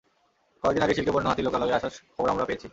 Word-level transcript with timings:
কয়েক 0.63 0.73
দিন 0.75 0.83
আগে 0.83 0.95
শিলকে 0.97 1.13
বন্য 1.15 1.27
হাতির 1.29 1.45
লোকালয়ে 1.47 1.77
আসার 1.77 1.93
খবর 2.15 2.29
আমরা 2.29 2.45
পেয়েছি। 2.45 2.67